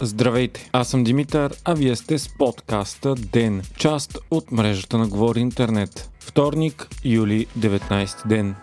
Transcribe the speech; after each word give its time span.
Здравейте, 0.00 0.70
аз 0.72 0.88
съм 0.88 1.04
Димитър, 1.04 1.54
а 1.64 1.74
вие 1.74 1.96
сте 1.96 2.18
с 2.18 2.28
подкаста 2.28 3.14
ДЕН, 3.14 3.62
част 3.76 4.18
от 4.30 4.52
мрежата 4.52 4.98
на 4.98 5.08
Говори 5.08 5.40
Интернет. 5.40 6.10
Вторник, 6.20 6.88
юли, 7.04 7.46
19 7.58 8.28
ден. 8.28 8.54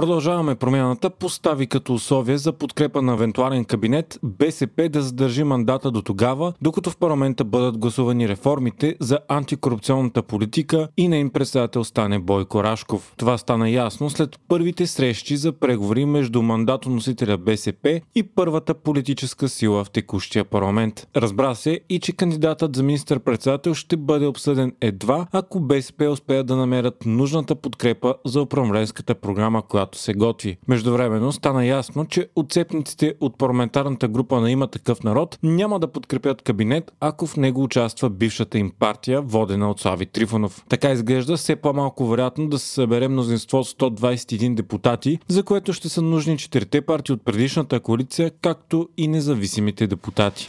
Продължаваме 0.00 0.54
промяната 0.54 1.10
постави 1.10 1.66
като 1.66 1.94
условие 1.94 2.38
за 2.38 2.52
подкрепа 2.52 3.02
на 3.02 3.12
евентуален 3.12 3.64
кабинет 3.64 4.18
БСП 4.22 4.88
да 4.88 5.02
задържи 5.02 5.44
мандата 5.44 5.90
до 5.90 6.02
тогава, 6.02 6.52
докато 6.62 6.90
в 6.90 6.96
парламента 6.96 7.44
бъдат 7.44 7.78
гласувани 7.78 8.28
реформите 8.28 8.96
за 9.00 9.18
антикорупционната 9.28 10.22
политика 10.22 10.88
и 10.96 11.08
на 11.08 11.16
им 11.16 11.30
председател 11.30 11.84
стане 11.84 12.18
Бойко 12.18 12.64
Рашков. 12.64 13.14
Това 13.16 13.38
стана 13.38 13.70
ясно 13.70 14.10
след 14.10 14.40
първите 14.48 14.86
срещи 14.86 15.36
за 15.36 15.52
преговори 15.52 16.04
между 16.04 16.42
мандатоносителя 16.42 17.38
БСП 17.38 18.00
и 18.14 18.22
първата 18.22 18.74
политическа 18.74 19.48
сила 19.48 19.84
в 19.84 19.90
текущия 19.90 20.44
парламент. 20.44 21.08
Разбра 21.16 21.54
се 21.54 21.80
и, 21.88 22.00
че 22.00 22.12
кандидатът 22.12 22.76
за 22.76 22.82
министър-председател 22.82 23.74
ще 23.74 23.96
бъде 23.96 24.26
обсъден 24.26 24.72
едва, 24.80 25.26
ако 25.32 25.60
БСП 25.60 26.10
успеят 26.10 26.46
да 26.46 26.56
намерят 26.56 27.06
нужната 27.06 27.54
подкрепа 27.54 28.14
за 28.24 28.42
управленската 28.42 29.14
програма, 29.14 29.62
която 29.62 29.89
която 29.90 29.98
се 29.98 30.14
готви. 30.14 30.56
Междувременно 30.68 31.32
стана 31.32 31.66
ясно, 31.66 32.06
че 32.06 32.28
отцепниците 32.36 33.14
от 33.20 33.38
парламентарната 33.38 34.08
група 34.08 34.40
на 34.40 34.50
има 34.50 34.66
такъв 34.66 35.02
народ 35.02 35.38
няма 35.42 35.80
да 35.80 35.92
подкрепят 35.92 36.42
кабинет, 36.42 36.92
ако 37.00 37.26
в 37.26 37.36
него 37.36 37.62
участва 37.62 38.10
бившата 38.10 38.58
им 38.58 38.72
партия, 38.78 39.22
водена 39.22 39.70
от 39.70 39.80
Слави 39.80 40.06
Трифонов. 40.06 40.64
Така 40.68 40.90
изглежда 40.90 41.36
все 41.36 41.56
по-малко 41.56 42.06
вероятно 42.06 42.48
да 42.48 42.58
се 42.58 42.68
събере 42.68 43.08
мнозинство 43.08 43.64
121 43.64 44.54
депутати, 44.54 45.18
за 45.28 45.42
което 45.42 45.72
ще 45.72 45.88
са 45.88 46.02
нужни 46.02 46.38
четирите 46.38 46.80
партии 46.80 47.12
от 47.12 47.24
предишната 47.24 47.80
коалиция, 47.80 48.30
както 48.42 48.88
и 48.96 49.08
независимите 49.08 49.86
депутати 49.86 50.46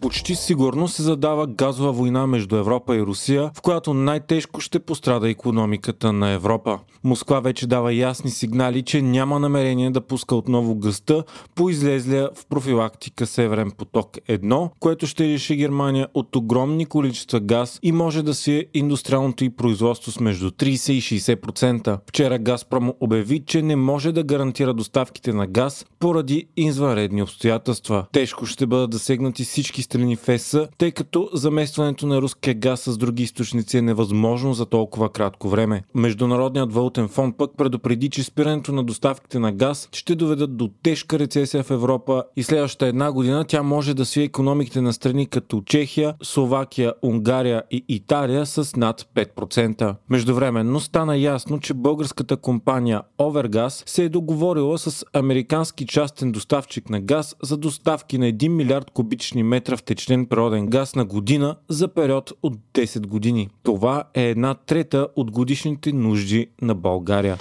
почти 0.00 0.34
сигурно 0.34 0.88
се 0.88 1.02
задава 1.02 1.46
газова 1.46 1.92
война 1.92 2.26
между 2.26 2.56
Европа 2.56 2.96
и 2.96 3.02
Русия, 3.02 3.50
в 3.54 3.60
която 3.60 3.94
най-тежко 3.94 4.60
ще 4.60 4.78
пострада 4.78 5.30
економиката 5.30 6.12
на 6.12 6.30
Европа. 6.30 6.78
Москва 7.04 7.40
вече 7.40 7.66
дава 7.66 7.94
ясни 7.94 8.30
сигнали, 8.30 8.82
че 8.82 9.02
няма 9.02 9.40
намерение 9.40 9.90
да 9.90 10.00
пуска 10.00 10.34
отново 10.34 10.74
гъста 10.74 11.24
по 11.54 11.70
излезлия 11.70 12.30
в 12.34 12.46
профилактика 12.46 13.26
Северен 13.26 13.70
поток 13.70 14.10
1, 14.28 14.70
което 14.80 15.06
ще 15.06 15.28
реши 15.28 15.56
Германия 15.56 16.08
от 16.14 16.36
огромни 16.36 16.86
количества 16.86 17.40
газ 17.40 17.78
и 17.82 17.92
може 17.92 18.22
да 18.22 18.34
си 18.34 18.52
е 18.52 18.66
индустриалното 18.74 19.44
и 19.44 19.50
производство 19.50 20.12
с 20.12 20.20
между 20.20 20.50
30 20.50 20.92
и 20.92 21.02
60%. 21.02 21.98
Вчера 22.08 22.38
Газпром 22.38 22.92
обяви, 23.00 23.42
че 23.46 23.62
не 23.62 23.76
може 23.76 24.12
да 24.12 24.22
гарантира 24.22 24.74
доставките 24.74 25.32
на 25.32 25.46
газ 25.46 25.86
поради 25.98 26.46
извънредни 26.56 27.22
обстоятелства. 27.22 28.06
Тежко 28.12 28.46
ще 28.46 28.66
бъдат 28.66 28.92
засегнати 28.92 29.44
всички 29.44 29.82
страни 29.90 30.16
в 30.16 30.28
ЕС, 30.28 30.56
тъй 30.78 30.90
като 30.90 31.28
заместването 31.32 32.06
на 32.06 32.22
руския 32.22 32.54
газ 32.54 32.80
с 32.80 32.98
други 32.98 33.22
източници 33.22 33.78
е 33.78 33.82
невъзможно 33.82 34.54
за 34.54 34.66
толкова 34.66 35.08
кратко 35.08 35.48
време. 35.48 35.82
Международният 35.94 36.72
валутен 36.72 37.08
фонд 37.08 37.36
пък 37.38 37.50
предупреди, 37.56 38.10
че 38.10 38.22
спирането 38.22 38.72
на 38.72 38.84
доставките 38.84 39.38
на 39.38 39.52
газ 39.52 39.88
ще 39.92 40.14
доведат 40.14 40.56
до 40.56 40.70
тежка 40.82 41.18
рецесия 41.18 41.62
в 41.62 41.70
Европа 41.70 42.24
и 42.36 42.42
следващата 42.42 42.86
една 42.86 43.12
година 43.12 43.44
тя 43.44 43.62
може 43.62 43.94
да 43.94 44.06
свие 44.06 44.24
економиките 44.24 44.80
на 44.80 44.92
страни 44.92 45.26
като 45.26 45.62
Чехия, 45.66 46.14
Словакия, 46.22 46.92
Унгария 47.02 47.62
и 47.70 47.84
Италия 47.88 48.46
с 48.46 48.76
над 48.76 49.06
5%. 49.14 49.94
Междувременно 50.10 50.80
стана 50.80 51.16
ясно, 51.16 51.60
че 51.60 51.74
българската 51.74 52.36
компания 52.36 53.02
Овергаз 53.18 53.82
се 53.86 54.04
е 54.04 54.08
договорила 54.08 54.78
с 54.78 55.04
американски 55.12 55.86
частен 55.86 56.32
доставчик 56.32 56.90
на 56.90 57.00
газ 57.00 57.36
за 57.42 57.56
доставки 57.56 58.18
на 58.18 58.26
1 58.26 58.48
милиард 58.48 58.90
кубични 58.90 59.42
метра 59.42 59.76
втечнен 59.80 60.26
природен 60.26 60.66
газ 60.66 60.94
на 60.94 61.04
година 61.04 61.56
за 61.68 61.88
период 61.88 62.32
от 62.42 62.54
10 62.74 63.06
години. 63.06 63.48
Това 63.62 64.04
е 64.14 64.22
една 64.22 64.54
трета 64.54 65.08
от 65.16 65.30
годишните 65.30 65.92
нужди 65.92 66.46
на 66.62 66.74
България. 66.74 67.38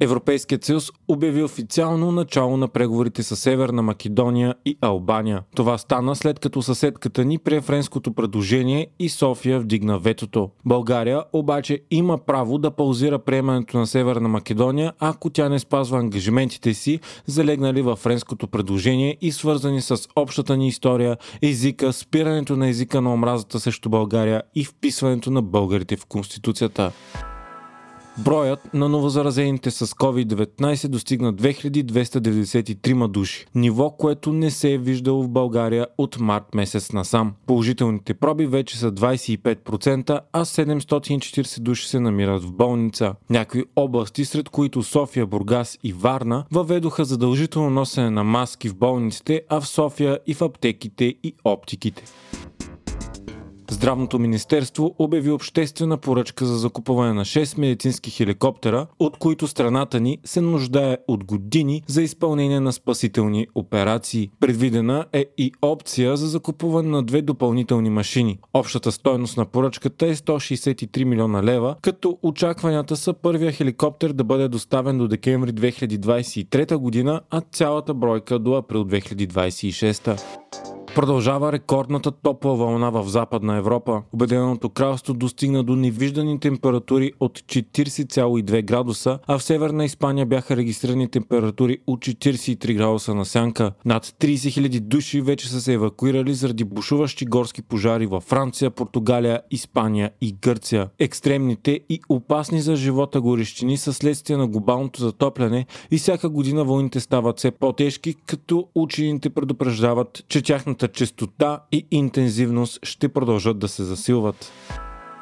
Европейският 0.00 0.64
съюз 0.64 0.90
обяви 1.08 1.42
официално 1.42 2.12
начало 2.12 2.56
на 2.56 2.68
преговорите 2.68 3.22
с 3.22 3.36
Северна 3.36 3.82
Македония 3.82 4.54
и 4.64 4.76
Албания. 4.80 5.42
Това 5.56 5.78
стана 5.78 6.16
след 6.16 6.38
като 6.38 6.62
съседката 6.62 7.24
ни 7.24 7.38
прие 7.38 7.60
френското 7.60 8.12
предложение 8.12 8.86
и 8.98 9.08
София 9.08 9.60
вдигна 9.60 9.98
ветото. 9.98 10.50
България 10.64 11.24
обаче 11.32 11.80
има 11.90 12.18
право 12.18 12.58
да 12.58 12.70
паузира 12.70 13.18
приемането 13.18 13.78
на 13.78 13.86
Северна 13.86 14.28
Македония, 14.28 14.92
ако 14.98 15.30
тя 15.30 15.48
не 15.48 15.58
спазва 15.58 15.98
ангажиментите 15.98 16.74
си, 16.74 17.00
залегнали 17.26 17.82
във 17.82 17.98
френското 17.98 18.46
предложение 18.46 19.16
и 19.20 19.32
свързани 19.32 19.80
с 19.80 20.08
общата 20.16 20.56
ни 20.56 20.68
история, 20.68 21.16
езика, 21.42 21.92
спирането 21.92 22.56
на 22.56 22.68
езика 22.68 23.00
на 23.00 23.12
омразата 23.12 23.60
срещу 23.60 23.88
България 23.88 24.42
и 24.54 24.64
вписването 24.64 25.30
на 25.30 25.42
българите 25.42 25.96
в 25.96 26.06
Конституцията. 26.06 26.92
Броят 28.24 28.74
на 28.74 28.88
новозаразените 28.88 29.70
с 29.70 29.86
COVID-19 29.86 30.88
достигна 30.88 31.34
2293 31.34 33.08
души. 33.08 33.46
Ниво, 33.54 33.90
което 33.90 34.32
не 34.32 34.50
се 34.50 34.72
е 34.72 34.78
виждало 34.78 35.22
в 35.22 35.28
България 35.28 35.86
от 35.98 36.20
март 36.20 36.54
месец 36.54 36.92
насам. 36.92 37.32
Положителните 37.46 38.14
проби 38.14 38.46
вече 38.46 38.78
са 38.78 38.92
25%, 38.92 40.20
а 40.32 40.44
740 40.44 41.60
души 41.60 41.88
се 41.88 42.00
намират 42.00 42.44
в 42.44 42.52
болница. 42.52 43.14
Някои 43.30 43.64
области, 43.76 44.24
сред 44.24 44.48
които 44.48 44.82
София, 44.82 45.26
Бургас 45.26 45.78
и 45.84 45.92
Варна, 45.92 46.44
въведоха 46.52 47.04
задължително 47.04 47.70
носене 47.70 48.10
на 48.10 48.24
маски 48.24 48.68
в 48.68 48.76
болниците, 48.76 49.42
а 49.48 49.60
в 49.60 49.68
София 49.68 50.18
и 50.26 50.34
в 50.34 50.42
аптеките 50.42 51.04
и 51.04 51.34
оптиките. 51.44 52.04
Здравното 53.78 54.18
министерство 54.18 54.94
обяви 54.98 55.30
обществена 55.30 55.98
поръчка 55.98 56.46
за 56.46 56.58
закупуване 56.58 57.12
на 57.12 57.24
6 57.24 57.58
медицински 57.58 58.10
хеликоптера, 58.10 58.86
от 58.98 59.18
които 59.18 59.48
страната 59.48 60.00
ни 60.00 60.18
се 60.24 60.40
нуждае 60.40 60.96
от 61.08 61.24
години 61.24 61.82
за 61.86 62.02
изпълнение 62.02 62.60
на 62.60 62.72
спасителни 62.72 63.46
операции. 63.54 64.30
Предвидена 64.40 65.06
е 65.12 65.26
и 65.38 65.52
опция 65.62 66.16
за 66.16 66.26
закупуване 66.26 66.88
на 66.88 67.02
две 67.02 67.22
допълнителни 67.22 67.90
машини. 67.90 68.38
Общата 68.54 68.92
стойност 68.92 69.36
на 69.36 69.44
поръчката 69.44 70.06
е 70.06 70.14
163 70.14 71.04
милиона 71.04 71.42
лева, 71.42 71.76
като 71.82 72.18
очакванията 72.22 72.96
са 72.96 73.12
първия 73.12 73.52
хеликоптер 73.52 74.12
да 74.12 74.24
бъде 74.24 74.48
доставен 74.48 74.98
до 74.98 75.08
декември 75.08 75.52
2023 75.52 76.76
година, 76.76 77.20
а 77.30 77.40
цялата 77.52 77.94
бройка 77.94 78.38
до 78.38 78.54
април 78.54 78.84
2026. 78.84 80.20
Продължава 80.98 81.52
рекордната 81.52 82.10
топла 82.10 82.56
вълна 82.56 82.90
в 82.90 83.08
Западна 83.08 83.56
Европа. 83.56 84.02
Обединеното 84.12 84.68
кралство 84.68 85.14
достигна 85.14 85.64
до 85.64 85.76
невиждани 85.76 86.40
температури 86.40 87.12
от 87.20 87.38
40,2 87.38 88.62
градуса, 88.62 89.18
а 89.26 89.38
в 89.38 89.42
Северна 89.42 89.84
Испания 89.84 90.26
бяха 90.26 90.56
регистрирани 90.56 91.08
температури 91.08 91.78
от 91.86 92.00
43 92.00 92.76
градуса 92.76 93.14
на 93.14 93.24
сянка. 93.24 93.72
Над 93.84 94.06
30 94.06 94.34
000 94.34 94.80
души 94.80 95.20
вече 95.20 95.48
са 95.48 95.60
се 95.60 95.72
евакуирали 95.72 96.34
заради 96.34 96.64
бушуващи 96.64 97.26
горски 97.26 97.62
пожари 97.62 98.06
във 98.06 98.24
Франция, 98.24 98.70
Португалия, 98.70 99.40
Испания 99.50 100.10
и 100.20 100.32
Гърция. 100.42 100.88
Екстремните 100.98 101.80
и 101.88 102.00
опасни 102.08 102.60
за 102.60 102.76
живота 102.76 103.20
горещини 103.20 103.76
са 103.76 103.92
следствие 103.92 104.36
на 104.36 104.46
глобалното 104.46 105.00
затопляне 105.00 105.66
и 105.90 105.98
всяка 105.98 106.28
година 106.28 106.64
вълните 106.64 107.00
стават 107.00 107.38
все 107.38 107.50
по-тежки, 107.50 108.14
като 108.26 108.68
учените 108.74 109.30
предупреждават, 109.30 110.24
че 110.28 110.42
тяхната 110.42 110.87
честота 110.88 111.60
и 111.72 111.86
интензивност 111.90 112.78
ще 112.82 113.08
продължат 113.08 113.58
да 113.58 113.68
се 113.68 113.84
засилват. 113.84 114.52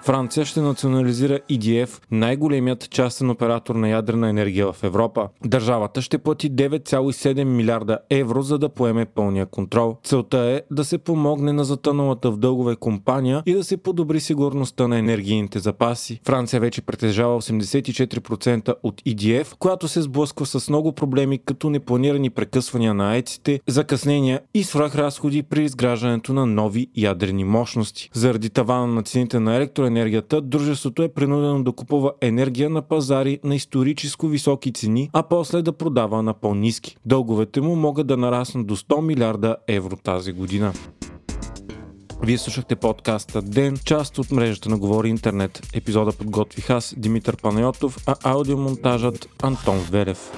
Франция 0.07 0.45
ще 0.45 0.61
национализира 0.61 1.39
EDF, 1.51 2.03
най-големият 2.11 2.91
частен 2.91 3.31
оператор 3.31 3.75
на 3.75 3.89
ядрена 3.89 4.29
енергия 4.29 4.73
в 4.73 4.85
Европа. 4.85 5.29
Държавата 5.45 6.03
ще 6.03 6.19
плати 6.19 6.53
9,7 6.53 7.45
милиарда 7.45 7.99
евро, 8.11 8.43
за 8.43 8.59
да 8.59 8.69
поеме 8.69 9.05
пълния 9.05 9.47
контрол. 9.47 9.97
Целта 10.05 10.39
е 10.39 10.63
да 10.71 10.85
се 10.85 10.99
помогне 10.99 11.53
на 11.53 11.65
затъналата 11.65 12.31
в 12.31 12.37
дългове 12.37 12.77
компания 12.77 13.43
и 13.47 13.53
да 13.55 13.65
се 13.65 13.77
подобри 13.77 14.21
сигурността 14.21 14.89
на 14.89 14.99
енергийните 14.99 15.59
запаси. 15.59 16.21
Франция 16.25 16.61
вече 16.61 16.83
притежава 16.83 17.43
84% 17.43 18.75
от 18.83 19.03
EDF, 19.03 19.57
която 19.59 19.89
се 19.89 20.03
сблъсква 20.03 20.47
с 20.47 20.69
много 20.69 20.93
проблеми, 20.93 21.39
като 21.39 21.71
непланирани 21.71 22.31
прекъсвания 22.31 22.95
на 22.95 23.17
еците, 23.17 23.61
закъснения 23.67 24.41
и 24.55 24.65
свръхразходи 24.65 25.43
при 25.43 25.65
изграждането 25.65 26.33
на 26.33 26.47
нови 26.47 26.87
ядрени 26.97 27.45
мощности. 27.45 28.11
Заради 28.13 28.51
тавана 28.51 28.87
на 28.87 29.03
цените 29.03 29.41
на 29.41 29.55
електроенергия 29.55 29.96
енергията, 29.97 30.41
дружеството 30.41 31.03
е 31.03 31.09
принудено 31.09 31.63
да 31.63 31.73
купува 31.73 32.13
енергия 32.21 32.71
на 32.71 32.83
пазари 32.83 33.39
на 33.45 33.55
историческо 33.55 34.29
високи 34.29 34.73
цени, 34.73 35.11
а 35.13 35.23
после 35.23 35.63
да 35.63 35.73
продава 35.73 36.23
на 36.23 36.35
по-низки. 36.35 36.97
Дълговете 37.07 37.61
му 37.61 37.77
могат 37.77 38.07
да 38.07 38.17
нараснат 38.17 38.67
до 38.67 38.77
100 38.77 39.01
милиарда 39.01 39.57
евро 39.69 39.97
тази 39.97 40.33
година. 40.33 40.73
Вие 42.23 42.39
слушахте 42.39 42.77
подкаста 42.77 43.43
Ден, 43.43 43.77
част 43.85 44.19
от 44.19 44.31
мрежата 44.31 44.69
на 44.69 44.79
Говори 44.79 45.09
Интернет. 45.09 45.69
Епизода 45.75 46.13
подготвих 46.13 46.71
аз, 46.71 46.95
Димитър 46.97 47.37
Панайотов, 47.37 47.99
а 48.07 48.15
аудиомонтажът 48.25 49.29
Антон 49.43 49.79
Велев. 49.91 50.33